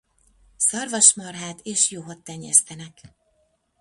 [0.57, 3.01] Szarvasmarhát és juhot tenyésztenek.